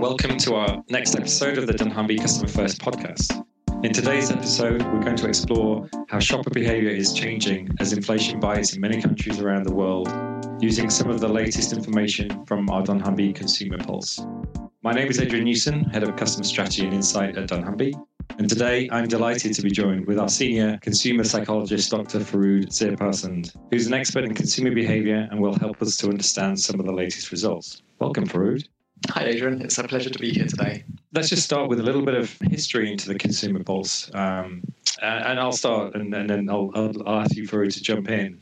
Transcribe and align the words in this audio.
Welcome 0.00 0.36
to 0.38 0.54
our 0.56 0.84
next 0.90 1.16
episode 1.16 1.56
of 1.56 1.66
the 1.66 1.72
dunnhumby 1.72 2.20
Customer 2.20 2.48
First 2.48 2.78
podcast. 2.80 3.42
In 3.82 3.94
today's 3.94 4.30
episode, 4.30 4.82
we're 4.82 5.00
going 5.00 5.16
to 5.16 5.26
explore 5.26 5.88
how 6.08 6.18
shopper 6.18 6.50
behavior 6.50 6.90
is 6.90 7.14
changing 7.14 7.70
as 7.80 7.94
inflation 7.94 8.38
bites 8.38 8.74
in 8.74 8.80
many 8.82 9.00
countries 9.00 9.40
around 9.40 9.64
the 9.64 9.74
world, 9.74 10.08
using 10.60 10.90
some 10.90 11.08
of 11.08 11.20
the 11.20 11.28
latest 11.28 11.72
information 11.72 12.44
from 12.44 12.68
our 12.68 12.82
dunnhumby 12.82 13.34
Consumer 13.34 13.78
Pulse. 13.78 14.20
My 14.82 14.92
name 14.92 15.08
is 15.08 15.18
Adrian 15.18 15.46
Newson, 15.46 15.84
Head 15.84 16.02
of 16.02 16.14
Customer 16.14 16.44
Strategy 16.44 16.84
and 16.84 16.92
Insight 16.92 17.38
at 17.38 17.48
dunnhumby. 17.48 17.94
And 18.38 18.50
today 18.50 18.90
I'm 18.92 19.08
delighted 19.08 19.54
to 19.54 19.62
be 19.62 19.70
joined 19.70 20.06
with 20.06 20.18
our 20.18 20.28
senior 20.28 20.78
consumer 20.82 21.24
psychologist, 21.24 21.90
Dr. 21.90 22.18
Farood 22.18 22.66
Zearparsand, 22.66 23.56
who's 23.70 23.86
an 23.86 23.94
expert 23.94 24.24
in 24.24 24.34
consumer 24.34 24.72
behavior 24.72 25.26
and 25.30 25.40
will 25.40 25.58
help 25.58 25.80
us 25.80 25.96
to 25.96 26.08
understand 26.08 26.60
some 26.60 26.78
of 26.78 26.84
the 26.84 26.92
latest 26.92 27.32
results. 27.32 27.82
Welcome, 27.98 28.26
Farood. 28.26 28.68
Hi, 29.10 29.24
Adrian. 29.24 29.62
It's 29.62 29.78
a 29.78 29.84
pleasure 29.84 30.10
to 30.10 30.18
be 30.18 30.30
here 30.30 30.46
today. 30.46 30.84
Let's 31.12 31.28
just 31.28 31.44
start 31.44 31.68
with 31.68 31.80
a 31.80 31.82
little 31.82 32.02
bit 32.02 32.14
of 32.14 32.36
history 32.50 32.90
into 32.90 33.08
the 33.08 33.14
consumer 33.18 33.62
pulse. 33.62 34.10
Um, 34.14 34.62
and 35.02 35.38
I'll 35.38 35.52
start 35.52 35.94
and, 35.94 36.12
and 36.14 36.28
then 36.28 36.48
I'll, 36.50 36.70
I'll, 36.74 37.20
ask 37.20 37.36
you, 37.36 37.46
Farood, 37.46 37.72
to 37.74 37.82
jump 37.82 38.08
in. 38.08 38.40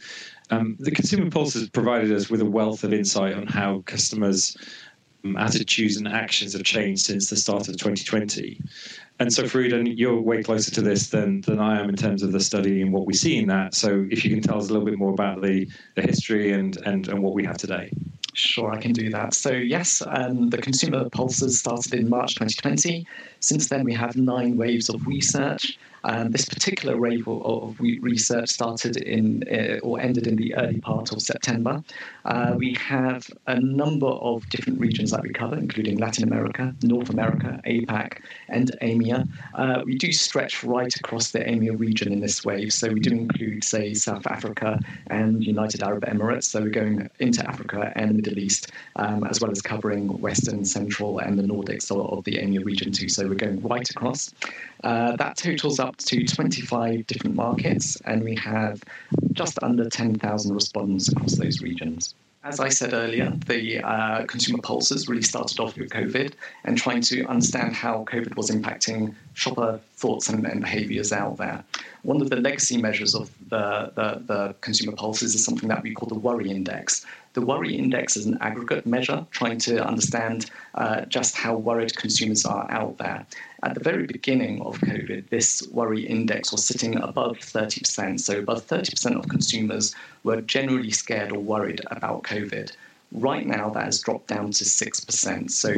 Um, 0.51 0.77
the 0.79 0.91
consumer 0.91 1.31
pulse 1.31 1.55
has 1.55 1.69
provided 1.69 2.13
us 2.13 2.31
with 2.31 2.41
a 2.41 2.47
wealth 2.47 2.85
of 2.85 2.93
insight 2.93 3.35
on 3.35 3.47
how 3.47 3.83
customers' 3.87 4.57
um, 5.25 5.37
attitudes 5.37 5.97
and 5.97 6.07
actions 6.07 6.53
have 6.53 6.63
changed 6.63 7.05
since 7.05 7.29
the 7.29 7.37
start 7.37 7.69
of 7.69 7.77
2020. 7.77 8.61
And 9.21 9.33
so, 9.33 9.45
Farood, 9.45 9.95
you're 9.97 10.21
way 10.21 10.43
closer 10.43 10.71
to 10.73 10.83
this 10.83 11.09
than, 11.09 11.41
than 11.43 11.61
I 11.61 11.81
am 11.81 11.89
in 11.89 11.97
terms 11.97 12.23
of 12.23 12.33
the 12.33 12.41
study 12.41 12.81
and 12.81 12.93
what 12.93 13.07
we 13.07 13.15
see 13.15 13.39
in 13.39 13.49
that. 13.49 13.75
So, 13.75 14.07
if 14.11 14.25
you 14.25 14.31
can 14.31 14.43
tell 14.43 14.59
us 14.59 14.71
a 14.71 14.73
little 14.73 14.87
bit 14.87 14.99
more 14.99 15.13
about 15.13 15.43
the, 15.43 15.69
the 15.95 16.03
history 16.03 16.53
and, 16.53 16.77
and, 16.79 17.09
and 17.09 17.23
what 17.23 17.35
we 17.35 17.45
have 17.45 17.57
today. 17.57 17.91
Sure, 18.35 18.73
I 18.73 18.81
can 18.81 18.93
do 18.93 19.11
that. 19.11 19.33
So, 19.33 19.51
yes, 19.53 20.03
um, 20.07 20.51
the 20.51 20.59
consumer 20.59 21.09
pulses 21.09 21.61
started 21.61 21.95
in 21.95 22.09
March 22.09 22.35
2020. 22.35 23.07
Since 23.39 23.69
then, 23.69 23.85
we 23.85 23.95
have 23.95 24.17
nine 24.17 24.57
waves 24.57 24.89
of 24.89 25.07
research. 25.07 25.79
Um, 26.05 26.31
this 26.31 26.45
particular 26.45 26.97
wave 26.97 27.27
of 27.27 27.81
research 27.81 28.51
started 28.51 28.99
in 28.99 29.43
uh, 29.51 29.79
or 29.83 30.01
ended 30.01 30.27
in 30.27 30.37
the 30.37 30.55
early 30.55 30.81
part 30.81 31.13
of 31.13 31.23
September. 31.23 31.83
Uh, 32.27 32.55
we 32.57 32.75
have 32.75 33.31
a 33.47 33.59
number 33.61 34.07
of 34.07 34.49
different 34.51 34.79
regions 34.79 35.11
that 35.11 35.23
we 35.23 35.31
cover, 35.31 35.57
including 35.57 35.99
Latin 35.99 36.25
America, 36.25 36.75
North 36.83 37.11
America, 37.11 37.61
APAC, 37.67 38.19
and 38.49 38.77
EMEA. 38.83 39.27
Uh, 39.55 39.83
we 39.85 39.95
do 39.97 40.13
stretch 40.13 40.63
right 40.63 40.95
across 40.97 41.31
the 41.31 41.41
EMEA 41.41 41.79
region 41.79 42.13
in 42.13 42.21
this 42.21 42.45
wave. 42.45 42.73
So 42.73 42.89
we 42.89 43.01
do 43.01 43.11
include, 43.11 43.65
say, 43.65 43.95
South 43.95 44.27
Africa 44.27 44.79
and 45.09 45.45
United 45.45 45.83
Arab 45.83 46.05
Emirates. 46.05 46.45
So 46.45 46.61
we're 46.61 46.71
going 46.71 47.09
into 47.19 47.47
Africa 47.49 47.93
and 47.97 48.11
the 48.11 48.15
Middle 48.15 48.39
East, 48.39 48.73
um, 48.97 49.25
as 49.25 49.41
well 49.41 49.51
as 49.51 49.63
covering 49.63 50.09
Western, 50.21 50.65
Central, 50.65 51.19
and 51.19 51.39
the 51.39 51.43
Nordics 51.43 51.91
of 51.91 52.25
the 52.25 52.37
EMEA 52.37 52.65
region 52.65 52.93
too. 52.93 53.09
So 53.09 53.27
we're 53.27 53.35
going 53.35 53.61
right 53.63 53.89
across. 53.89 54.35
Uh, 54.83 55.17
that 55.17 55.37
totals 55.37 55.81
up 55.81 55.94
to 55.99 56.25
25 56.25 57.07
different 57.07 57.37
markets, 57.37 58.01
and 58.05 58.23
we 58.23 58.35
have 58.37 58.83
just 59.33 59.59
under 59.63 59.89
10,000 59.89 60.55
respondents 60.55 61.09
across 61.09 61.37
those 61.37 61.63
regions. 61.63 62.15
As 62.45 62.61
I 62.61 62.69
said 62.69 62.93
earlier, 62.93 63.33
the 63.47 63.83
uh, 63.83 64.27
consumer 64.27 64.61
pulses 64.61 65.09
really 65.09 65.23
started 65.23 65.59
off 65.61 65.79
with 65.79 65.89
COVID 65.89 66.35
and 66.65 66.77
trying 66.77 67.01
to 67.03 67.25
understand 67.25 67.75
how 67.75 68.05
COVID 68.05 68.37
was 68.37 68.51
impacting 68.51 69.15
shopper 69.35 69.81
thoughts 69.97 70.29
and, 70.29 70.47
and 70.47 70.63
behaviors 70.63 71.13
out 71.13 71.37
there. 71.37 71.63
One 72.03 72.21
of 72.21 72.31
the 72.31 72.37
legacy 72.37 72.77
measures 72.81 73.15
of 73.15 73.31
the, 73.49 73.93
the, 73.95 74.23
the 74.27 74.55
consumer 74.61 74.93
pulses 74.93 75.35
is 75.35 75.45
something 75.45 75.69
that 75.69 75.83
we 75.83 75.93
call 75.93 76.09
the 76.09 76.15
worry 76.15 76.51
index. 76.51 77.05
The 77.35 77.43
worry 77.43 77.75
index 77.75 78.17
is 78.17 78.27
an 78.27 78.39
aggregate 78.41 78.87
measure 78.87 79.27
trying 79.33 79.59
to 79.61 79.85
understand 79.85 80.51
uh, 80.77 81.05
just 81.07 81.35
how 81.35 81.57
worried 81.57 81.97
consumers 81.97 82.45
are 82.45 82.71
out 82.71 82.99
there. 82.99 83.27
At 83.65 83.75
the 83.75 83.81
very 83.81 84.07
beginning 84.07 84.63
of 84.63 84.79
COVID, 84.79 85.31
this 85.31 85.67
worry 85.73 86.07
index 86.07 86.53
was 86.53 86.65
sitting 86.65 86.97
above 86.97 87.39
30%. 87.39 88.21
So, 88.21 88.39
above 88.39 88.67
30% 88.67 89.19
of 89.19 89.29
consumers 89.29 89.95
were 90.23 90.43
generally 90.43 90.93
scared 90.93 91.33
or 91.33 91.41
worried 91.41 91.81
about 91.91 92.23
COVID. 92.23 92.71
Right 93.11 93.47
now, 93.47 93.71
that 93.71 93.87
has 93.87 94.01
dropped 94.01 94.29
down 94.29 94.53
to 94.53 94.65
6%. 94.65 95.51
So, 95.51 95.75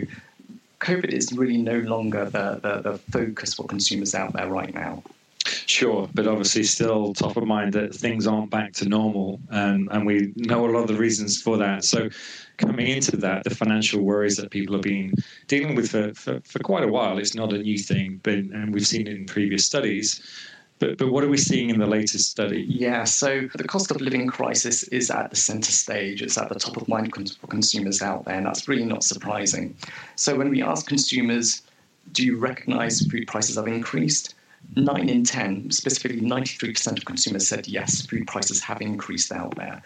COVID 0.86 1.08
is 1.12 1.32
really 1.32 1.56
no 1.56 1.78
longer 1.80 2.26
the, 2.26 2.60
the, 2.62 2.90
the 2.90 2.98
focus 3.10 3.54
for 3.54 3.66
consumers 3.66 4.14
out 4.14 4.32
there 4.34 4.46
right 4.46 4.72
now. 4.72 5.02
Sure, 5.44 6.08
but 6.14 6.28
obviously 6.28 6.62
still 6.62 7.12
top 7.12 7.36
of 7.36 7.44
mind 7.44 7.72
that 7.72 7.92
things 7.92 8.24
aren't 8.24 8.50
back 8.50 8.72
to 8.74 8.88
normal, 8.88 9.40
and, 9.50 9.88
and 9.90 10.06
we 10.06 10.32
know 10.36 10.64
a 10.64 10.70
lot 10.70 10.82
of 10.82 10.88
the 10.88 10.94
reasons 10.94 11.42
for 11.42 11.56
that. 11.56 11.84
So, 11.84 12.08
coming 12.56 12.86
into 12.86 13.16
that, 13.16 13.42
the 13.42 13.50
financial 13.50 14.00
worries 14.02 14.36
that 14.36 14.50
people 14.50 14.74
have 14.76 14.82
been 14.82 15.12
dealing 15.48 15.74
with 15.74 15.90
for, 15.90 16.14
for, 16.14 16.40
for 16.44 16.60
quite 16.60 16.84
a 16.84 16.88
while, 16.88 17.18
it's 17.18 17.34
not 17.34 17.52
a 17.52 17.58
new 17.58 17.78
thing, 17.78 18.20
but 18.22 18.34
and 18.34 18.72
we've 18.72 18.86
seen 18.86 19.08
it 19.08 19.14
in 19.14 19.26
previous 19.26 19.64
studies. 19.64 20.22
But, 20.78 20.98
but 20.98 21.10
what 21.10 21.24
are 21.24 21.28
we 21.28 21.38
seeing 21.38 21.70
in 21.70 21.78
the 21.78 21.86
latest 21.86 22.30
study? 22.30 22.66
Yeah, 22.68 23.04
so 23.04 23.48
the 23.54 23.64
cost 23.64 23.90
of 23.90 24.00
living 24.00 24.26
crisis 24.26 24.82
is 24.84 25.10
at 25.10 25.30
the 25.30 25.36
center 25.36 25.72
stage. 25.72 26.20
It's 26.20 26.36
at 26.36 26.50
the 26.50 26.58
top 26.58 26.76
of 26.76 26.86
mind 26.86 27.14
for 27.14 27.46
consumers 27.46 28.02
out 28.02 28.26
there, 28.26 28.34
and 28.34 28.46
that's 28.46 28.68
really 28.68 28.84
not 28.84 29.02
surprising. 29.02 29.74
So 30.16 30.36
when 30.36 30.50
we 30.50 30.62
ask 30.62 30.86
consumers, 30.86 31.62
do 32.12 32.24
you 32.24 32.38
recognize 32.38 33.00
food 33.06 33.26
prices 33.26 33.56
have 33.56 33.68
increased? 33.68 34.34
nine 34.74 35.08
in 35.08 35.24
10, 35.24 35.70
specifically 35.70 36.20
93% 36.20 36.98
of 36.98 37.04
consumers 37.04 37.46
said 37.46 37.68
yes, 37.68 38.04
food 38.06 38.26
prices 38.26 38.60
have 38.62 38.80
increased 38.80 39.32
out 39.32 39.54
there. 39.56 39.82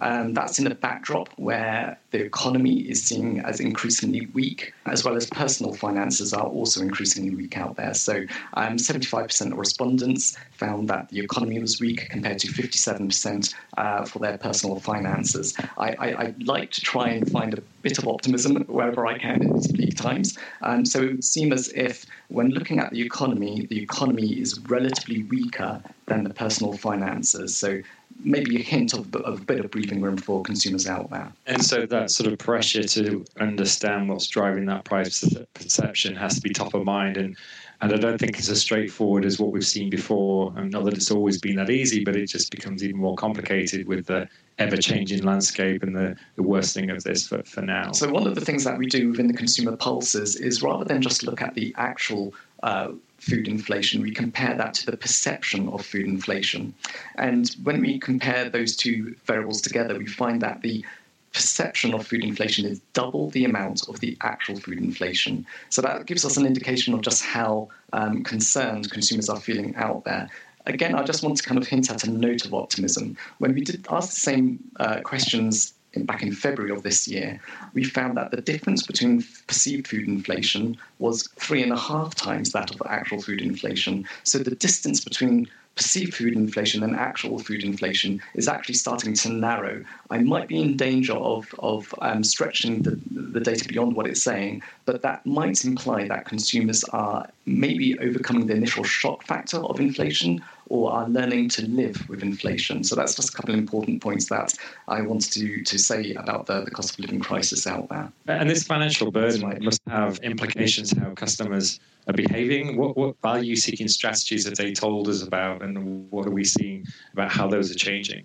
Um, 0.00 0.34
that's 0.34 0.58
in 0.58 0.66
a 0.66 0.74
backdrop 0.74 1.28
where 1.36 1.98
the 2.10 2.20
economy 2.20 2.80
is 2.80 3.02
seen 3.02 3.40
as 3.40 3.60
increasingly 3.60 4.26
weak, 4.34 4.74
as 4.86 5.04
well 5.04 5.16
as 5.16 5.26
personal 5.26 5.72
finances 5.72 6.32
are 6.32 6.46
also 6.46 6.80
increasingly 6.80 7.34
weak 7.34 7.56
out 7.56 7.76
there. 7.76 7.94
So, 7.94 8.24
um, 8.54 8.76
75% 8.76 9.52
of 9.52 9.58
respondents 9.58 10.36
found 10.52 10.88
that 10.88 11.08
the 11.10 11.20
economy 11.20 11.60
was 11.60 11.80
weak 11.80 12.08
compared 12.10 12.38
to 12.40 12.48
57% 12.48 13.54
uh, 13.76 14.04
for 14.04 14.18
their 14.18 14.36
personal 14.36 14.80
finances. 14.80 15.54
I, 15.78 15.90
I, 15.92 16.22
I, 16.22 16.34
like 16.44 16.70
to 16.72 16.80
try 16.80 17.08
and 17.08 17.30
find 17.30 17.54
a 17.54 17.60
bit 17.82 17.98
of 17.98 18.08
optimism 18.08 18.56
wherever 18.64 19.06
I 19.06 19.18
can 19.18 19.42
in 19.42 19.52
these 19.54 19.72
bleak 19.72 19.96
times. 19.96 20.36
Um, 20.62 20.84
so, 20.84 21.02
it 21.02 21.10
would 21.12 21.24
seem 21.24 21.52
as 21.52 21.68
if 21.68 22.04
when 22.28 22.50
looking 22.50 22.80
at 22.80 22.90
the 22.90 23.00
economy, 23.00 23.66
the 23.66 23.80
economy 23.80 24.32
is 24.40 24.58
relatively 24.60 25.22
weaker 25.24 25.82
than 26.06 26.24
the 26.24 26.34
personal 26.34 26.74
finances. 26.74 27.56
So, 27.56 27.80
maybe 28.22 28.56
a 28.56 28.62
hint 28.62 28.94
of, 28.94 29.14
of, 29.16 29.40
a 29.40 29.44
bit 29.44 29.64
of 29.64 29.70
breathing 29.70 30.00
room 30.00 30.16
for 30.16 30.42
consumers 30.42 30.86
out 30.86 31.10
there. 31.10 31.32
And 31.46 31.64
so 31.64 31.86
that 31.86 32.10
sort 32.10 32.32
of 32.32 32.38
pressure 32.38 32.84
to 32.84 33.24
understand 33.40 34.08
what's 34.08 34.28
driving 34.28 34.66
that 34.66 34.84
price 34.84 35.24
perception 35.54 36.14
has 36.16 36.36
to 36.36 36.40
be 36.40 36.50
top 36.50 36.74
of 36.74 36.84
mind. 36.84 37.16
And 37.16 37.36
and 37.80 37.92
I 37.92 37.96
don't 37.96 38.18
think 38.18 38.38
it's 38.38 38.48
as 38.48 38.60
straightforward 38.60 39.24
as 39.24 39.38
what 39.38 39.52
we've 39.52 39.66
seen 39.66 39.90
before. 39.90 40.54
And 40.56 40.70
not 40.70 40.84
that 40.84 40.94
it's 40.94 41.10
always 41.10 41.38
been 41.38 41.56
that 41.56 41.68
easy, 41.68 42.02
but 42.02 42.16
it 42.16 42.28
just 42.28 42.50
becomes 42.50 42.82
even 42.82 42.96
more 42.96 43.16
complicated 43.16 43.86
with 43.86 44.06
the 44.06 44.26
ever 44.58 44.76
changing 44.76 45.22
landscape 45.22 45.82
and 45.82 45.94
the, 45.94 46.16
the 46.36 46.42
worsening 46.42 46.90
of 46.90 47.02
this 47.04 47.26
for, 47.26 47.42
for 47.42 47.60
now. 47.60 47.92
So, 47.92 48.08
one 48.10 48.26
of 48.26 48.36
the 48.36 48.40
things 48.40 48.64
that 48.64 48.78
we 48.78 48.86
do 48.86 49.10
within 49.10 49.26
the 49.26 49.34
consumer 49.34 49.76
pulses 49.76 50.36
is 50.36 50.62
rather 50.62 50.84
than 50.84 51.02
just 51.02 51.24
look 51.24 51.42
at 51.42 51.54
the 51.54 51.74
actual 51.76 52.32
uh, 52.62 52.92
food 53.24 53.48
inflation, 53.48 54.02
we 54.02 54.10
compare 54.10 54.54
that 54.56 54.74
to 54.74 54.86
the 54.86 54.96
perception 54.96 55.68
of 55.68 55.84
food 55.84 56.06
inflation. 56.06 56.74
And 57.16 57.48
when 57.62 57.80
we 57.80 57.98
compare 57.98 58.48
those 58.48 58.76
two 58.76 59.16
variables 59.24 59.60
together, 59.60 59.98
we 59.98 60.06
find 60.06 60.40
that 60.42 60.62
the 60.62 60.84
perception 61.32 61.94
of 61.94 62.06
food 62.06 62.22
inflation 62.22 62.64
is 62.64 62.80
double 62.92 63.30
the 63.30 63.44
amount 63.44 63.88
of 63.88 63.98
the 64.00 64.16
actual 64.20 64.56
food 64.60 64.78
inflation. 64.78 65.44
So 65.68 65.82
that 65.82 66.06
gives 66.06 66.24
us 66.24 66.36
an 66.36 66.46
indication 66.46 66.94
of 66.94 67.00
just 67.02 67.24
how 67.24 67.68
um, 67.92 68.22
concerned 68.22 68.90
consumers 68.90 69.28
are 69.28 69.40
feeling 69.40 69.74
out 69.76 70.04
there. 70.04 70.28
Again, 70.66 70.94
I 70.94 71.02
just 71.02 71.22
want 71.22 71.36
to 71.36 71.42
kind 71.42 71.58
of 71.60 71.66
hint 71.66 71.90
at 71.90 72.04
a 72.04 72.10
note 72.10 72.46
of 72.46 72.54
optimism. 72.54 73.16
When 73.38 73.52
we 73.52 73.62
did 73.62 73.86
ask 73.90 74.10
the 74.10 74.20
same 74.20 74.60
uh, 74.78 75.00
questions 75.00 75.74
in, 75.96 76.04
back 76.04 76.22
in 76.22 76.32
February 76.32 76.72
of 76.72 76.82
this 76.82 77.08
year, 77.08 77.40
we 77.72 77.84
found 77.84 78.16
that 78.16 78.30
the 78.30 78.40
difference 78.40 78.82
between 78.86 79.24
perceived 79.46 79.88
food 79.88 80.08
inflation 80.08 80.76
was 80.98 81.28
three 81.36 81.62
and 81.62 81.72
a 81.72 81.78
half 81.78 82.14
times 82.14 82.52
that 82.52 82.74
of 82.74 82.82
actual 82.86 83.20
food 83.20 83.40
inflation. 83.40 84.06
So 84.22 84.38
the 84.38 84.54
distance 84.54 85.02
between 85.02 85.48
perceived 85.76 86.14
food 86.14 86.34
inflation 86.34 86.82
and 86.82 86.94
actual 86.94 87.38
food 87.38 87.64
inflation 87.64 88.22
is 88.34 88.48
actually 88.48 88.76
starting 88.76 89.14
to 89.14 89.28
narrow. 89.28 89.84
I 90.10 90.18
might 90.18 90.48
be 90.48 90.60
in 90.60 90.76
danger 90.76 91.14
of, 91.14 91.52
of 91.58 91.92
um, 92.00 92.22
stretching 92.22 92.82
the, 92.82 92.98
the 93.10 93.40
data 93.40 93.66
beyond 93.66 93.96
what 93.96 94.06
it's 94.06 94.22
saying, 94.22 94.62
but 94.84 95.02
that 95.02 95.24
might 95.26 95.64
imply 95.64 96.06
that 96.08 96.26
consumers 96.26 96.84
are 96.84 97.28
maybe 97.46 97.98
overcoming 97.98 98.46
the 98.46 98.54
initial 98.54 98.84
shock 98.84 99.24
factor 99.24 99.58
of 99.58 99.80
inflation 99.80 100.42
or 100.68 100.92
are 100.92 101.08
learning 101.08 101.48
to 101.50 101.66
live 101.68 102.08
with 102.08 102.22
inflation. 102.22 102.82
So 102.84 102.96
that's 102.96 103.14
just 103.14 103.30
a 103.30 103.32
couple 103.32 103.54
of 103.54 103.58
important 103.58 104.02
points 104.02 104.28
that 104.28 104.54
I 104.88 105.02
wanted 105.02 105.32
to, 105.32 105.62
to 105.62 105.78
say 105.78 106.14
about 106.14 106.46
the, 106.46 106.62
the 106.62 106.70
cost 106.70 106.94
of 106.94 107.00
living 107.00 107.20
crisis 107.20 107.66
out 107.66 107.88
there. 107.88 108.10
And 108.26 108.48
this 108.48 108.64
financial 108.64 109.10
burden 109.10 109.62
must 109.62 109.80
have 109.88 110.18
implications 110.18 110.92
how 110.96 111.10
customers 111.10 111.80
are 112.06 112.14
behaving? 112.14 112.76
What, 112.76 112.96
what 112.96 113.16
value 113.22 113.56
seeking 113.56 113.88
strategies 113.88 114.44
have 114.46 114.56
they 114.56 114.72
told 114.72 115.08
us 115.08 115.22
about, 115.22 115.62
and 115.62 116.10
what 116.10 116.26
are 116.26 116.30
we 116.30 116.44
seeing 116.44 116.86
about 117.12 117.30
how 117.30 117.48
those 117.48 117.70
are 117.70 117.78
changing? 117.78 118.24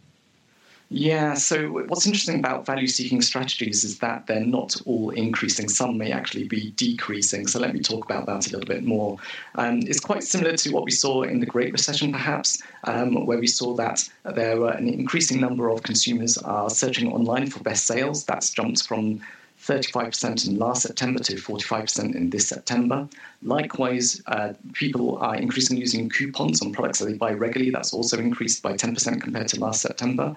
Yeah, 0.92 1.36
so 1.36 1.84
what's 1.88 2.08
interesting 2.08 2.40
about 2.40 2.66
value 2.66 2.88
seeking 2.88 3.22
strategies 3.22 3.84
is 3.84 4.00
that 4.00 4.26
they're 4.26 4.44
not 4.44 4.76
all 4.88 5.12
increasing. 5.12 5.70
Some 5.70 6.00
may 6.00 6.12
actually 6.12 6.48
be 6.48 6.72
decreasing. 6.72 7.46
So 7.46 7.60
let 7.60 7.76
me 7.76 7.80
talk 7.80 8.06
about 8.06 8.26
that 8.26 8.48
a 8.48 8.52
little 8.52 8.66
bit 8.66 8.84
more. 8.84 9.18
Um, 9.54 9.82
it's 9.84 10.00
quite 10.00 10.24
similar 10.24 10.58
to 10.58 10.72
what 10.72 10.86
we 10.86 10.92
saw 10.92 11.22
in 11.22 11.42
the 11.42 11.46
Great 11.46 11.72
Recession, 11.74 12.12
perhaps, 12.12 12.64
um, 12.86 13.28
where 13.28 13.38
we 13.38 13.46
saw 13.46 13.76
that 13.76 14.10
there 14.34 14.60
were 14.60 14.72
an 14.72 14.90
increasing 14.90 15.40
number 15.40 15.70
of 15.70 15.84
consumers 15.84 16.40
are 16.40 16.72
searching 16.72 17.12
online 17.14 17.52
for 17.52 17.60
best 17.60 17.86
sales. 17.86 18.24
That's 18.24 18.50
jumped 18.50 18.88
from 18.88 19.22
35% 19.62 20.48
in 20.48 20.58
last 20.58 20.82
September 20.82 21.20
to 21.20 21.36
45% 21.36 22.16
in 22.16 22.32
this 22.32 22.48
September. 22.48 23.08
Likewise, 23.44 24.24
uh, 24.26 24.54
people 24.74 25.20
are 25.20 25.36
increasingly 25.36 25.82
using 25.82 26.10
coupons 26.10 26.64
on 26.64 26.72
products 26.72 26.98
that 26.98 27.06
they 27.06 27.14
buy 27.14 27.32
regularly. 27.32 27.70
That's 27.70 27.94
also 27.94 28.18
increased 28.18 28.64
by 28.64 28.74
10% 28.74 29.22
compared 29.22 29.50
to 29.50 29.60
last 29.60 29.82
September. 29.82 30.36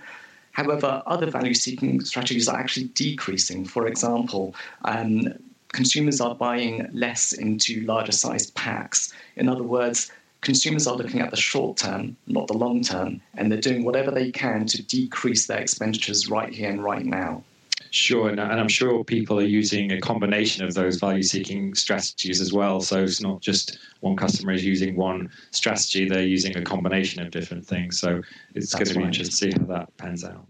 However, 0.52 1.02
other 1.06 1.26
value 1.26 1.54
seeking 1.54 2.00
strategies 2.00 2.48
are 2.48 2.58
actually 2.58 2.88
decreasing. 2.94 3.64
For 3.64 3.86
example, 3.86 4.54
um, 4.84 5.28
consumers 5.72 6.20
are 6.20 6.34
buying 6.34 6.88
less 6.92 7.32
into 7.32 7.80
larger 7.82 8.12
sized 8.12 8.54
packs. 8.54 9.12
In 9.36 9.48
other 9.48 9.62
words, 9.62 10.12
consumers 10.42 10.86
are 10.86 10.96
looking 10.96 11.20
at 11.20 11.30
the 11.30 11.36
short 11.36 11.78
term, 11.78 12.16
not 12.26 12.46
the 12.48 12.56
long 12.56 12.82
term, 12.82 13.20
and 13.34 13.50
they're 13.50 13.60
doing 13.60 13.84
whatever 13.84 14.10
they 14.10 14.30
can 14.30 14.66
to 14.66 14.82
decrease 14.82 15.46
their 15.46 15.60
expenditures 15.60 16.28
right 16.28 16.52
here 16.52 16.70
and 16.70 16.84
right 16.84 17.06
now. 17.06 17.42
Sure, 17.92 18.30
and, 18.30 18.40
and 18.40 18.58
I'm 18.58 18.68
sure 18.68 19.04
people 19.04 19.38
are 19.38 19.44
using 19.44 19.92
a 19.92 20.00
combination 20.00 20.64
of 20.64 20.72
those 20.72 20.96
value 20.96 21.22
seeking 21.22 21.74
strategies 21.74 22.40
as 22.40 22.50
well. 22.50 22.80
So 22.80 23.02
it's 23.02 23.20
not 23.20 23.42
just 23.42 23.78
one 24.00 24.16
customer 24.16 24.52
is 24.52 24.64
using 24.64 24.96
one 24.96 25.30
strategy, 25.50 26.08
they're 26.08 26.24
using 26.24 26.56
a 26.56 26.62
combination 26.62 27.20
of 27.20 27.30
different 27.30 27.66
things. 27.66 28.00
So 28.00 28.22
it's 28.54 28.72
That's 28.72 28.74
going 28.74 28.86
to 28.86 28.94
be 28.94 29.00
right. 29.00 29.06
interesting 29.08 29.50
to 29.50 29.56
see 29.56 29.60
how 29.60 29.66
that 29.74 29.94
pans 29.98 30.24
out. 30.24 30.46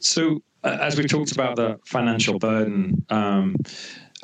So, 0.00 0.42
uh, 0.64 0.78
as 0.80 0.98
we 0.98 1.04
talked 1.04 1.30
about 1.30 1.54
the 1.54 1.78
financial 1.84 2.40
burden, 2.40 3.06
um, 3.10 3.54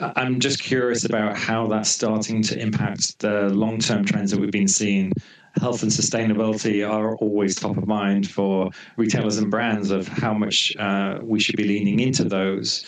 I'm 0.00 0.41
just 0.41 0.61
curious 0.61 1.05
about 1.05 1.37
how 1.37 1.69
that's 1.69 1.91
starting 1.91 2.43
to 2.43 2.59
impact 2.59 3.21
the 3.21 3.50
long 3.50 3.79
term 3.79 4.05
trends 4.05 4.33
that 4.33 4.41
we've 4.41 4.50
been 4.50 4.67
seeing 4.67 5.12
health 5.61 5.83
and 5.83 5.93
sustainability 5.93 6.89
are 6.89 7.17
always 7.17 7.55
top 7.55 7.77
of 7.77 7.87
mind 7.87 8.31
for 8.31 8.71
retailers 8.97 9.39
and 9.39 9.51
brands 9.51 9.91
of 9.91 10.09
how 10.09 10.33
much 10.33 10.75
uh, 10.79 11.19
we 11.23 11.41
should 11.41 11.57
be 11.57 11.65
leaning 11.65 12.01
into 12.01 12.25
those. 12.25 12.85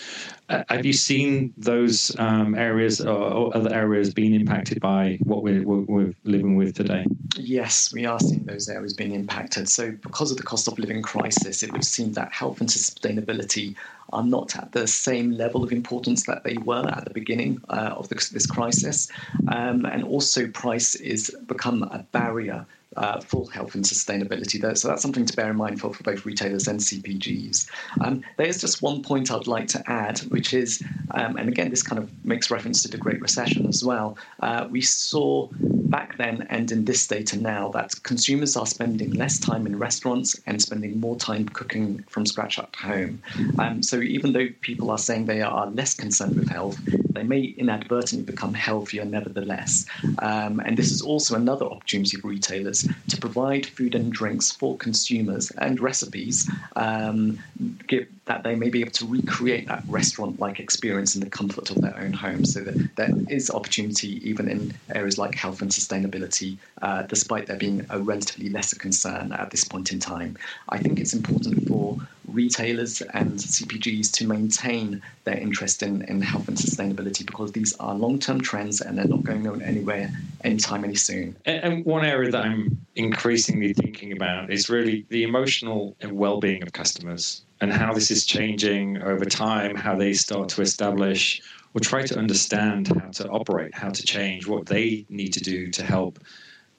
Uh, 0.50 0.62
have 0.68 0.84
you 0.84 0.92
seen 0.92 1.54
those 1.56 2.14
um, 2.18 2.54
areas 2.54 3.00
or, 3.00 3.56
other 3.56 3.72
areas 3.72 4.12
being 4.12 4.34
impacted 4.34 4.78
by 4.80 5.18
what 5.22 5.42
we're, 5.42 5.62
we're, 5.62 6.12
living 6.24 6.56
with 6.56 6.74
today? 6.74 7.06
Yes, 7.36 7.92
we 7.92 8.04
are 8.04 8.20
seeing 8.20 8.44
those 8.44 8.68
areas 8.68 8.92
being 8.92 9.12
impacted. 9.12 9.68
So, 9.68 9.92
because 10.02 10.30
of 10.30 10.36
the 10.36 10.42
cost 10.42 10.68
of 10.68 10.78
living 10.78 11.00
crisis, 11.00 11.62
it 11.62 11.72
would 11.72 11.84
seem 11.84 12.12
that 12.12 12.32
health 12.32 12.60
and 12.60 12.68
sustainability 12.68 13.74
are 14.12 14.22
not 14.22 14.54
at 14.56 14.72
the 14.72 14.86
same 14.86 15.30
level 15.32 15.64
of 15.64 15.72
importance 15.72 16.24
that 16.26 16.44
they 16.44 16.58
were 16.58 16.86
at 16.88 17.04
the 17.04 17.14
beginning 17.14 17.60
uh, 17.70 17.94
of 17.96 18.08
this, 18.10 18.28
this 18.28 18.46
crisis. 18.46 19.10
Um, 19.48 19.86
and 19.86 20.04
also, 20.04 20.48
price 20.48 20.94
is 20.96 21.34
become 21.46 21.84
a 21.84 22.04
barrier 22.12 22.66
uh, 22.96 23.20
full 23.20 23.46
health 23.46 23.74
and 23.74 23.84
sustainability 23.84 24.60
there. 24.60 24.74
So 24.74 24.88
that's 24.88 25.02
something 25.02 25.26
to 25.26 25.36
bear 25.36 25.50
in 25.50 25.56
mind 25.56 25.80
for, 25.80 25.92
for 25.92 26.02
both 26.02 26.24
retailers 26.24 26.68
and 26.68 26.80
CPGs. 26.80 27.68
Um, 28.00 28.22
there's 28.36 28.60
just 28.60 28.82
one 28.82 29.02
point 29.02 29.30
I'd 29.30 29.46
like 29.46 29.68
to 29.68 29.90
add, 29.90 30.18
which 30.30 30.54
is, 30.54 30.82
um, 31.12 31.36
and 31.36 31.48
again, 31.48 31.70
this 31.70 31.82
kind 31.82 31.98
of 31.98 32.10
makes 32.24 32.50
reference 32.50 32.82
to 32.82 32.88
the 32.88 32.98
Great 32.98 33.20
Recession 33.20 33.66
as 33.66 33.84
well. 33.84 34.16
Uh, 34.40 34.66
we 34.70 34.80
saw 34.80 35.48
back 35.94 36.16
then 36.16 36.46
and 36.50 36.72
in 36.72 36.84
this 36.84 37.06
data 37.06 37.38
now 37.38 37.68
that 37.68 37.94
consumers 38.02 38.56
are 38.56 38.66
spending 38.66 39.12
less 39.12 39.38
time 39.38 39.66
in 39.66 39.78
restaurants 39.78 40.40
and 40.46 40.60
spending 40.60 40.98
more 40.98 41.16
time 41.16 41.48
cooking 41.48 42.02
from 42.08 42.26
scratch 42.26 42.58
at 42.58 42.74
home. 42.74 43.22
Um, 43.58 43.82
so 43.82 44.00
even 44.00 44.32
though 44.32 44.48
people 44.60 44.90
are 44.90 44.98
saying 44.98 45.26
they 45.26 45.42
are 45.42 45.66
less 45.70 45.94
concerned 45.94 46.36
with 46.36 46.48
health, 46.48 46.78
they 47.14 47.22
may 47.22 47.54
inadvertently 47.56 48.24
become 48.24 48.54
healthier 48.54 49.04
nevertheless. 49.04 49.86
Um, 50.20 50.60
and 50.60 50.76
this 50.76 50.90
is 50.90 51.00
also 51.02 51.36
another 51.36 51.66
opportunity 51.66 52.16
for 52.16 52.28
retailers 52.28 52.86
to 53.08 53.16
provide 53.16 53.66
food 53.66 53.94
and 53.94 54.12
drinks 54.12 54.50
for 54.50 54.76
consumers 54.76 55.50
and 55.52 55.80
recipes 55.80 56.50
um, 56.76 57.38
give, 57.86 58.06
that 58.26 58.42
they 58.42 58.54
may 58.54 58.70
be 58.70 58.80
able 58.80 58.90
to 58.92 59.06
recreate 59.06 59.68
that 59.68 59.84
restaurant 59.88 60.40
like 60.40 60.58
experience 60.60 61.14
in 61.14 61.20
the 61.20 61.30
comfort 61.30 61.70
of 61.70 61.80
their 61.80 61.96
own 61.98 62.12
home. 62.12 62.44
So 62.44 62.60
that 62.60 62.96
there 62.96 63.10
is 63.28 63.50
opportunity 63.50 64.28
even 64.28 64.48
in 64.48 64.74
areas 64.94 65.18
like 65.18 65.34
health 65.34 65.62
and 65.62 65.70
sustainability, 65.70 66.56
uh, 66.82 67.02
despite 67.02 67.46
there 67.46 67.56
being 67.56 67.86
a 67.90 67.98
relatively 67.98 68.48
lesser 68.48 68.76
concern 68.76 69.32
at 69.32 69.50
this 69.50 69.64
point 69.64 69.92
in 69.92 69.98
time. 69.98 70.36
I 70.68 70.78
think 70.78 70.98
it's 70.98 71.14
important 71.14 71.66
for 71.68 71.98
retailers 72.34 73.00
and 73.00 73.32
CPGs 73.32 74.12
to 74.12 74.26
maintain 74.26 75.02
their 75.24 75.36
interest 75.36 75.82
in, 75.82 76.02
in 76.02 76.20
health 76.20 76.48
and 76.48 76.56
sustainability 76.56 77.24
because 77.24 77.52
these 77.52 77.74
are 77.76 77.94
long 77.94 78.18
term 78.18 78.40
trends 78.40 78.80
and 78.80 78.98
they're 78.98 79.06
not 79.06 79.22
going 79.22 79.46
anywhere 79.62 80.10
anytime 80.42 80.84
any 80.84 80.94
soon. 80.94 81.36
And, 81.46 81.84
one 81.84 82.04
area 82.04 82.30
that 82.30 82.44
I'm 82.44 82.86
increasingly 82.96 83.72
thinking 83.72 84.12
about 84.12 84.50
is 84.50 84.68
really 84.68 85.06
the 85.08 85.22
emotional 85.22 85.96
and 86.00 86.12
well 86.12 86.40
being 86.40 86.62
of 86.62 86.72
customers 86.72 87.42
and 87.60 87.72
how 87.72 87.92
this 87.92 88.10
is 88.10 88.26
changing 88.26 89.02
over 89.02 89.24
time, 89.24 89.76
how 89.76 89.96
they 89.96 90.12
start 90.12 90.48
to 90.50 90.62
establish 90.62 91.42
or 91.74 91.80
try 91.80 92.02
to 92.02 92.18
understand 92.18 92.88
how 92.88 93.08
to 93.10 93.28
operate, 93.28 93.74
how 93.74 93.90
to 93.90 94.02
change, 94.02 94.46
what 94.46 94.66
they 94.66 95.04
need 95.08 95.32
to 95.32 95.40
do 95.40 95.70
to 95.70 95.84
help 95.84 96.18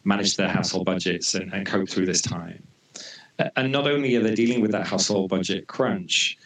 manage 0.06 0.38
their 0.38 0.48
household 0.48 0.86
budgets 0.86 1.36
and, 1.36 1.54
and 1.54 1.66
cope 1.66 1.90
through 1.90 2.06
this 2.06 2.22
time. 2.22 2.64
And 3.56 3.72
not 3.72 3.88
only 3.88 4.16
are 4.16 4.22
they 4.22 4.36
dealing 4.36 4.62
with 4.62 4.72
that 4.72 4.88
household 4.88 5.30
budget 5.30 5.68
crunch, 5.68 6.38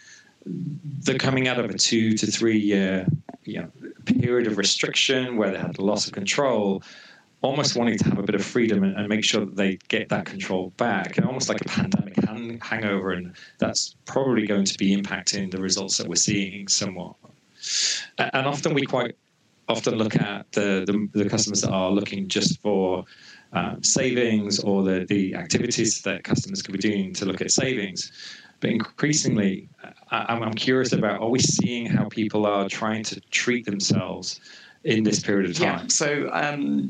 they're 0.46 1.18
coming 1.18 1.48
out 1.48 1.60
of 1.60 1.70
a 1.70 1.78
two 1.78 2.14
to 2.18 2.28
three 2.28 2.58
year 2.58 3.06
you 3.44 3.62
know, 3.62 3.72
period 4.06 4.48
of 4.48 4.58
restriction 4.58 5.38
where 5.38 5.52
they 5.52 5.58
had 5.58 5.78
a 5.78 5.82
loss 5.82 6.08
of 6.08 6.14
control, 6.14 6.84
almost 7.42 7.76
wanting 7.76 7.98
to 7.98 8.06
have 8.06 8.20
a 8.20 8.24
bit 8.24 8.36
of 8.36 8.44
freedom 8.44 8.84
and, 8.84 8.96
and, 8.96 9.08
make 9.08 9.24
sure 9.24 9.46
that 9.46 9.56
they 9.56 9.78
get 9.88 10.10
that 10.10 10.26
control 10.26 10.72
back, 10.78 11.18
and 11.18 11.26
almost 11.26 11.50
like 11.50 11.62
a 11.62 11.66
pandemic 11.66 12.16
hang- 12.26 12.60
hangover. 12.62 13.12
And 13.12 13.36
that's 13.58 13.96
probably 14.06 14.46
going 14.46 14.66
to 14.66 14.78
be 14.78 14.96
impacting 14.96 15.52
the 15.52 15.62
results 15.62 15.98
that 15.98 16.08
we're 16.08 16.16
seeing 16.16 16.68
somewhat. 16.68 17.16
And 18.18 18.46
often 18.46 18.74
we 18.74 18.86
quite 18.86 19.16
often 19.68 19.96
look 19.96 20.16
at 20.16 20.52
the, 20.52 20.84
the, 20.86 21.24
the 21.24 21.30
customers 21.30 21.62
that 21.62 21.72
are 21.72 21.92
looking 21.92 22.28
just 22.28 22.60
for 22.62 23.06
uh, 23.54 23.76
savings 23.82 24.60
or 24.60 24.84
the, 24.84 25.06
the 25.06 25.36
activities 25.36 26.02
that 26.04 26.24
customers 26.24 26.62
could 26.62 26.74
be 26.74 26.80
doing 26.80 27.14
to 27.14 27.26
look 27.26 27.42
at 27.42 27.52
savings. 27.52 28.12
But 28.60 28.72
increasingly, 28.72 29.70
I'm, 30.12 30.44
I'm 30.44 30.54
curious 30.54 30.92
about 30.92 31.22
are 31.22 31.30
we 31.30 31.40
seeing 31.40 31.86
how 31.86 32.10
people 32.10 32.46
are 32.46 32.68
trying 32.68 33.04
to 33.06 33.20
treat 33.32 33.66
themselves 33.66 34.40
in 34.84 35.04
this 35.04 35.20
period 35.22 35.50
of 35.50 35.56
time? 35.56 35.66
Yeah, 35.66 35.88
so 35.88 36.30
um, 36.34 36.90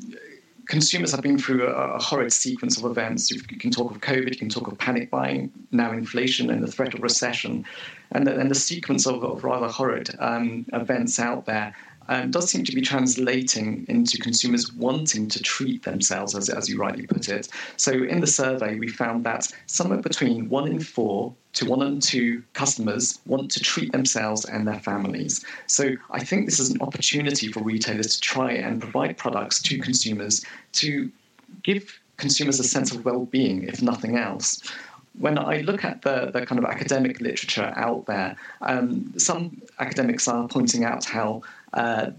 consumers 0.68 1.12
have 1.12 1.22
been 1.22 1.38
through 1.38 1.68
a, 1.68 1.96
a, 1.96 2.02
horrid 2.02 2.34
sequence 2.34 2.78
of 2.78 2.86
events. 2.86 3.30
You 3.30 3.42
can 3.42 3.72
talk 3.72 3.92
of 3.92 4.02
COVID, 4.02 4.30
you 4.30 4.38
can 4.38 4.50
talk 4.50 4.68
of 4.68 4.78
panic 4.78 5.10
buying, 5.10 5.52
now 5.72 5.92
inflation, 5.92 6.50
and 6.50 6.64
the 6.64 6.72
threat 6.72 6.94
of 6.94 7.02
recession. 7.02 7.66
And 8.12 8.26
the, 8.26 8.40
and 8.40 8.50
the 8.50 8.56
sequence 8.56 9.06
of, 9.06 9.24
of 9.24 9.44
rather 9.44 9.68
horrid 9.68 10.10
um, 10.20 10.66
events 10.74 11.20
out 11.20 11.46
there 11.46 11.76
um, 12.10 12.32
does 12.32 12.50
seem 12.50 12.64
to 12.66 12.74
be 12.74 12.82
translating 12.82 13.86
into 13.88 14.18
consumers 14.18 14.74
wanting 14.74 15.30
to 15.30 15.42
treat 15.42 15.84
themselves, 15.84 16.36
as, 16.36 16.50
as 16.50 16.68
you 16.68 16.78
rightly 16.78 17.06
put 17.06 17.30
it. 17.30 17.48
So, 17.78 17.92
in 17.92 18.20
the 18.20 18.28
survey, 18.28 18.76
we 18.76 18.88
found 18.88 19.24
that 19.26 19.48
somewhere 19.68 20.02
between 20.02 20.50
one 20.50 20.68
in 20.68 20.80
four 20.80 21.34
to 21.54 21.66
one 21.66 21.84
in 21.84 22.00
two 22.00 22.44
customers 22.54 23.20
want 23.28 23.52
to 23.52 23.60
treat 23.60 23.92
themselves 23.92 24.44
and 24.46 24.68
their 24.68 24.80
families. 24.80 25.46
So, 25.68 25.92
I 26.10 26.24
think 26.24 26.46
this 26.46 26.60
is 26.60 26.72
an 26.72 26.82
opportunity 26.82 27.52
for 27.52 27.62
retailers 27.62 28.16
to 28.16 28.22
try 28.22 28.54
and 28.54 28.82
provide 28.82 29.18
products 29.18 29.62
to 29.64 29.78
consumers 29.80 30.44
to 30.74 31.12
give 31.64 32.00
consumers 32.18 32.60
a 32.60 32.64
sense 32.64 32.92
of 32.92 33.06
well 33.06 33.26
being, 33.26 33.64
if 33.64 33.82
nothing 33.82 34.18
else 34.18 34.62
when 35.20 35.38
I 35.38 35.62
look 35.62 35.84
at 35.84 36.02
the, 36.02 36.32
the 36.32 36.46
kind 36.46 36.60
of 36.60 36.66
academic 36.66 37.20
literature 37.20 37.74
out 37.76 38.06
there, 38.06 38.36
um, 38.62 39.14
some 39.18 39.62
academics 39.80 40.28
are 40.28 40.48
pointing 40.48 40.86
out 40.86 41.04
how 41.06 41.42
uh, 41.74 42.12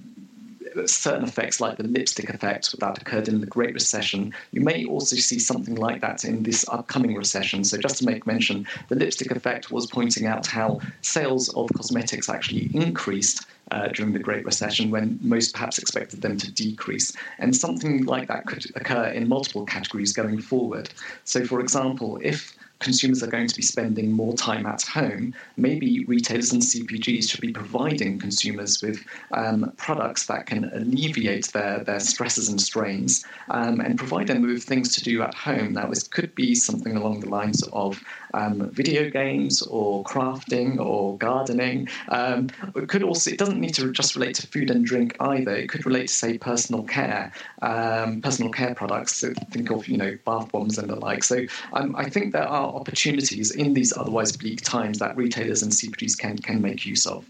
certain 0.86 1.24
effects 1.24 1.60
like 1.60 1.76
the 1.76 1.84
lipstick 1.84 2.30
effect 2.30 2.78
that 2.78 3.00
occurred 3.00 3.28
in 3.28 3.40
the 3.40 3.46
Great 3.46 3.74
Recession. 3.74 4.32
You 4.52 4.60
may 4.60 4.84
also 4.84 5.16
see 5.16 5.38
something 5.38 5.74
like 5.74 6.00
that 6.00 6.24
in 6.24 6.42
this 6.42 6.64
upcoming 6.68 7.14
recession. 7.16 7.64
So, 7.64 7.76
just 7.78 7.98
to 7.98 8.06
make 8.06 8.26
mention, 8.26 8.66
the 8.88 8.96
lipstick 8.96 9.30
effect 9.30 9.70
was 9.70 9.86
pointing 9.86 10.26
out 10.26 10.46
how 10.46 10.80
sales 11.02 11.48
of 11.50 11.70
cosmetics 11.74 12.28
actually 12.28 12.70
increased 12.74 13.46
uh, 13.70 13.88
during 13.88 14.12
the 14.12 14.18
Great 14.18 14.44
Recession 14.44 14.90
when 14.90 15.18
most 15.22 15.54
perhaps 15.54 15.78
expected 15.78 16.22
them 16.22 16.36
to 16.38 16.50
decrease. 16.50 17.12
And 17.38 17.54
something 17.54 18.04
like 18.04 18.28
that 18.28 18.46
could 18.46 18.66
occur 18.76 19.04
in 19.06 19.28
multiple 19.28 19.64
categories 19.64 20.12
going 20.12 20.40
forward. 20.40 20.90
So, 21.24 21.44
for 21.44 21.60
example, 21.60 22.18
if 22.22 22.56
consumers 22.80 23.22
are 23.22 23.28
going 23.28 23.46
to 23.46 23.54
be 23.54 23.62
spending 23.62 24.10
more 24.10 24.34
time 24.34 24.66
at 24.66 24.82
home, 24.82 25.34
maybe 25.56 26.04
retailers 26.06 26.52
and 26.52 26.62
CPGs 26.62 27.30
should 27.30 27.40
be 27.40 27.52
providing 27.52 28.18
consumers 28.18 28.82
with 28.82 29.04
um, 29.32 29.72
products 29.76 30.26
that 30.26 30.46
can 30.46 30.64
alleviate 30.72 31.46
their, 31.52 31.84
their 31.84 32.00
stresses 32.00 32.48
and 32.48 32.60
strains 32.60 33.24
um, 33.50 33.80
and 33.80 33.98
provide 33.98 34.26
them 34.26 34.42
with 34.42 34.64
things 34.64 34.94
to 34.96 35.04
do 35.04 35.22
at 35.22 35.34
home. 35.34 35.74
This 35.74 36.08
could 36.08 36.34
be 36.34 36.54
something 36.54 36.96
along 36.96 37.20
the 37.20 37.28
lines 37.28 37.62
of 37.72 38.02
um, 38.34 38.70
video 38.70 39.10
games 39.10 39.62
or 39.62 40.02
crafting 40.04 40.78
or 40.78 41.18
gardening. 41.18 41.88
Um, 42.08 42.48
it 42.74 42.88
could 42.88 43.02
also, 43.02 43.30
it 43.30 43.38
doesn't 43.38 43.60
need 43.60 43.74
to 43.74 43.92
just 43.92 44.14
relate 44.14 44.36
to 44.36 44.46
food 44.46 44.70
and 44.70 44.84
drink 44.84 45.16
either. 45.20 45.54
It 45.54 45.68
could 45.68 45.84
relate 45.84 46.08
to, 46.08 46.14
say, 46.14 46.38
personal 46.38 46.84
care, 46.84 47.32
um, 47.62 48.22
personal 48.22 48.50
care 48.50 48.74
products. 48.74 49.16
So 49.16 49.32
think 49.50 49.70
of, 49.70 49.86
you 49.88 49.96
know, 49.96 50.16
bath 50.24 50.50
bombs 50.52 50.78
and 50.78 50.88
the 50.88 50.96
like. 50.96 51.24
So 51.24 51.44
um, 51.72 51.94
I 51.96 52.08
think 52.08 52.32
there 52.32 52.48
are 52.48 52.69
opportunities 52.74 53.50
in 53.50 53.74
these 53.74 53.96
otherwise 53.96 54.36
bleak 54.36 54.62
times 54.62 54.98
that 54.98 55.16
retailers 55.16 55.62
and 55.62 55.72
CPGs 55.72 56.18
can, 56.18 56.38
can 56.38 56.60
make 56.60 56.86
use 56.86 57.06
of. 57.06 57.24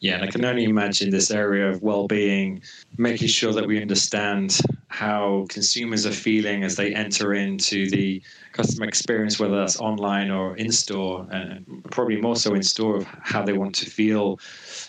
Yeah, 0.00 0.14
and 0.14 0.24
I 0.24 0.26
can 0.28 0.44
only 0.44 0.64
imagine 0.64 1.10
this 1.10 1.30
area 1.32 1.68
of 1.68 1.82
well-being, 1.82 2.62
making 2.98 3.28
sure 3.28 3.52
that 3.52 3.66
we 3.66 3.82
understand 3.82 4.60
how 4.86 5.46
consumers 5.48 6.06
are 6.06 6.12
feeling 6.12 6.62
as 6.62 6.76
they 6.76 6.94
enter 6.94 7.34
into 7.34 7.90
the 7.90 8.22
customer 8.52 8.86
experience, 8.86 9.40
whether 9.40 9.56
that's 9.56 9.80
online 9.80 10.30
or 10.30 10.56
in 10.56 10.70
store, 10.70 11.26
and 11.32 11.84
probably 11.90 12.20
more 12.20 12.36
so 12.36 12.54
in 12.54 12.62
store, 12.62 12.96
of 12.96 13.04
how 13.22 13.42
they 13.42 13.54
want 13.54 13.74
to 13.74 13.90
feel 13.90 14.38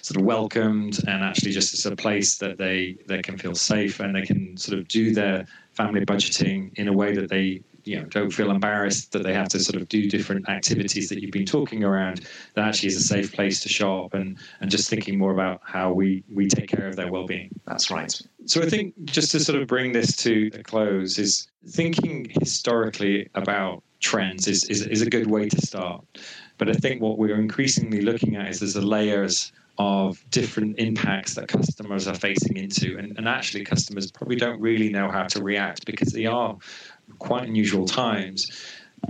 sort 0.01 0.19
of 0.19 0.25
welcomed 0.25 0.99
and 1.07 1.23
actually 1.23 1.51
just 1.51 1.73
as 1.73 1.85
a 1.87 1.95
place 1.95 2.37
that 2.37 2.57
they 2.57 2.95
they 3.07 3.21
can 3.21 3.37
feel 3.37 3.55
safe 3.55 3.99
and 3.99 4.15
they 4.15 4.21
can 4.21 4.55
sort 4.57 4.77
of 4.77 4.87
do 4.87 5.13
their 5.13 5.45
family 5.73 6.05
budgeting 6.05 6.71
in 6.77 6.87
a 6.87 6.93
way 6.93 7.15
that 7.15 7.29
they 7.29 7.61
you 7.83 7.97
know 7.97 8.05
don't 8.05 8.31
feel 8.31 8.51
embarrassed 8.51 9.11
that 9.11 9.23
they 9.23 9.33
have 9.33 9.49
to 9.49 9.59
sort 9.59 9.81
of 9.81 9.87
do 9.89 10.09
different 10.09 10.47
activities 10.49 11.09
that 11.09 11.21
you've 11.21 11.31
been 11.31 11.45
talking 11.45 11.83
around 11.83 12.21
that 12.55 12.67
actually 12.67 12.87
is 12.87 12.95
a 12.95 13.03
safe 13.03 13.33
place 13.33 13.59
to 13.59 13.69
shop 13.69 14.13
and 14.13 14.37
and 14.61 14.71
just 14.71 14.89
thinking 14.89 15.17
more 15.17 15.31
about 15.31 15.61
how 15.63 15.91
we 15.91 16.23
we 16.33 16.47
take 16.47 16.69
care 16.69 16.87
of 16.87 16.95
their 16.95 17.11
well-being 17.11 17.49
that's 17.65 17.89
right 17.91 18.21
so 18.45 18.61
i 18.61 18.69
think 18.69 18.93
just 19.05 19.31
to 19.31 19.39
sort 19.39 19.59
of 19.59 19.67
bring 19.67 19.91
this 19.91 20.15
to 20.15 20.49
a 20.53 20.63
close 20.63 21.17
is 21.17 21.47
thinking 21.69 22.29
historically 22.39 23.29
about 23.35 23.83
trends 23.99 24.47
is 24.47 24.63
is, 24.65 24.85
is 24.87 25.01
a 25.01 25.09
good 25.09 25.27
way 25.27 25.47
to 25.47 25.61
start 25.65 26.03
but 26.57 26.69
i 26.69 26.73
think 26.73 27.01
what 27.01 27.17
we're 27.17 27.39
increasingly 27.39 28.01
looking 28.01 28.35
at 28.35 28.47
is 28.47 28.59
there's 28.59 28.73
the 28.73 28.81
layers 28.81 29.51
of 29.79 30.21
different 30.29 30.77
impacts 30.77 31.35
that 31.35 31.47
customers 31.47 32.05
are 32.05 32.13
facing 32.13 32.57
into. 32.57 32.97
And, 32.97 33.17
and, 33.17 33.29
actually, 33.29 33.63
customers 33.63 34.11
probably 34.11 34.35
don't 34.35 34.59
really 34.59 34.89
know 34.89 35.09
how 35.09 35.23
to 35.23 35.41
react 35.41 35.85
because 35.85 36.11
they 36.11 36.25
are 36.25 36.57
quite 37.17 37.47
unusual 37.47 37.85
times, 37.85 38.49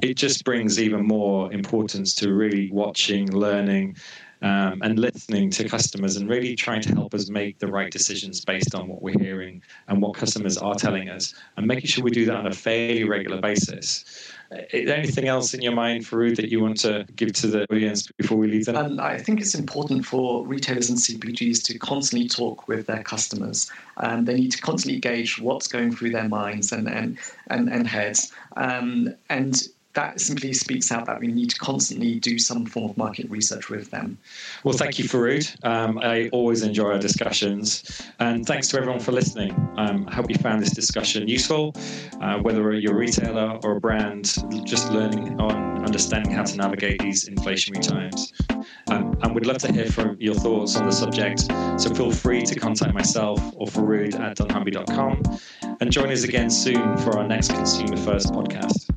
it 0.01 0.15
just 0.15 0.45
brings 0.45 0.79
even 0.79 1.05
more 1.05 1.51
importance 1.51 2.13
to 2.15 2.33
really 2.33 2.71
watching, 2.71 3.31
learning, 3.31 3.97
um, 4.41 4.79
and 4.81 4.97
listening 4.97 5.49
to 5.51 5.67
customers 5.67 6.15
and 6.15 6.29
really 6.29 6.55
trying 6.55 6.81
to 6.81 6.93
help 6.93 7.13
us 7.13 7.29
make 7.29 7.59
the 7.59 7.67
right 7.67 7.91
decisions 7.91 8.45
based 8.45 8.73
on 8.73 8.87
what 8.87 9.01
we're 9.01 9.19
hearing 9.19 9.61
and 9.87 10.01
what 10.01 10.13
customers 10.13 10.57
are 10.57 10.75
telling 10.75 11.09
us, 11.09 11.33
and 11.57 11.67
making 11.67 11.87
sure 11.87 12.03
we 12.03 12.11
do 12.11 12.25
that 12.25 12.35
on 12.35 12.47
a 12.47 12.53
fairly 12.53 13.03
regular 13.03 13.41
basis. 13.41 14.31
Anything 14.71 15.27
else 15.27 15.53
in 15.53 15.61
your 15.61 15.73
mind, 15.73 16.05
Farood, 16.05 16.35
that 16.37 16.49
you 16.49 16.59
want 16.59 16.77
to 16.79 17.05
give 17.15 17.33
to 17.33 17.47
the 17.47 17.65
audience 17.71 18.07
before 18.17 18.37
we 18.37 18.47
leave 18.47 18.65
them? 18.65 18.75
Um, 18.75 18.99
I 18.99 19.17
think 19.17 19.41
it's 19.41 19.53
important 19.53 20.05
for 20.05 20.45
retailers 20.45 20.89
and 20.89 20.97
CPGs 20.97 21.63
to 21.65 21.77
constantly 21.77 22.27
talk 22.27 22.67
with 22.67 22.87
their 22.87 23.03
customers. 23.03 23.69
Um, 23.97 24.25
they 24.25 24.33
need 24.33 24.51
to 24.53 24.61
constantly 24.61 24.99
gauge 24.99 25.39
what's 25.39 25.67
going 25.67 25.95
through 25.95 26.11
their 26.11 26.27
minds 26.27 26.71
and 26.71 26.89
and 26.89 27.19
and, 27.47 27.69
and 27.69 27.87
heads. 27.87 28.31
Um, 28.57 29.13
and 29.29 29.67
that 29.99 30.21
simply 30.21 30.53
speaks 30.53 30.93
out 30.93 31.05
that 31.05 31.19
we 31.19 31.27
need 31.27 31.49
to 31.49 31.57
constantly 31.57 32.19
do 32.19 32.39
some 32.39 32.65
form 32.65 32.89
of 32.91 32.97
market 32.97 33.29
research 33.29 33.69
with 33.69 33.91
them. 33.91 34.17
Well, 34.63 34.77
thank 34.77 34.97
you, 34.97 35.03
Farood. 35.05 35.45
Um, 35.65 35.99
I 36.01 36.29
always 36.29 36.63
enjoy 36.63 36.91
our 36.93 36.99
discussions. 36.99 38.01
And 38.19 38.45
thanks 38.45 38.69
to 38.69 38.77
everyone 38.77 39.01
for 39.01 39.11
listening. 39.11 39.51
Um, 39.75 40.07
I 40.09 40.15
hope 40.15 40.29
you 40.29 40.37
found 40.37 40.61
this 40.61 40.71
discussion 40.71 41.27
useful, 41.27 41.75
uh, 42.21 42.37
whether 42.39 42.71
you're 42.73 42.93
a 42.93 42.97
retailer 42.97 43.59
or 43.63 43.75
a 43.75 43.79
brand, 43.81 44.35
just 44.65 44.89
learning 44.91 45.37
on 45.41 45.83
understanding 45.83 46.31
how 46.31 46.43
to 46.43 46.55
navigate 46.55 47.01
these 47.01 47.27
inflationary 47.27 47.85
times. 47.85 48.31
Um, 48.87 49.17
and 49.21 49.35
we'd 49.35 49.45
love 49.45 49.57
to 49.59 49.71
hear 49.73 49.87
from 49.87 50.15
your 50.19 50.35
thoughts 50.35 50.77
on 50.77 50.85
the 50.85 50.93
subject. 50.93 51.41
So 51.81 51.93
feel 51.93 52.11
free 52.11 52.43
to 52.43 52.55
contact 52.57 52.93
myself 52.93 53.39
or 53.57 53.67
Farood 53.67 54.17
at 54.17 54.37
dunnhumby.com 54.37 55.39
and 55.81 55.91
join 55.91 56.09
us 56.09 56.23
again 56.23 56.49
soon 56.49 56.97
for 56.99 57.17
our 57.17 57.27
next 57.27 57.51
Consumer 57.51 57.97
First 57.97 58.31
podcast. 58.31 58.88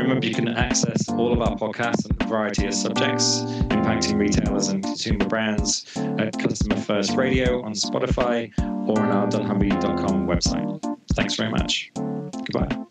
And 0.00 0.08
remember, 0.08 0.28
you 0.28 0.34
can 0.34 0.48
access 0.48 1.10
all 1.10 1.30
of 1.30 1.42
our 1.42 1.54
podcasts 1.58 2.06
on 2.06 2.16
a 2.18 2.26
variety 2.26 2.66
of 2.66 2.72
subjects 2.72 3.40
impacting 3.68 4.18
retailers 4.18 4.68
and 4.68 4.82
consumer 4.82 5.26
brands 5.26 5.94
at 6.18 6.32
Customer 6.38 6.76
First 6.76 7.16
Radio 7.16 7.62
on 7.62 7.74
Spotify 7.74 8.50
or 8.88 8.98
on 8.98 9.10
our 9.10 9.28
dunnhumby.com 9.28 10.26
website. 10.26 10.98
Thanks 11.12 11.34
very 11.34 11.50
much. 11.50 11.92
Goodbye. 11.94 12.89